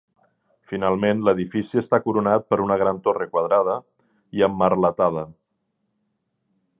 Finalment, 0.69 1.19
l'edifici 1.27 1.81
està 1.81 1.99
coronat 2.05 2.47
per 2.53 2.59
una 2.65 2.79
gran 2.83 3.01
torre 3.09 3.29
quadrada 3.35 3.77
i 4.39 4.45
emmerletada. 4.49 5.27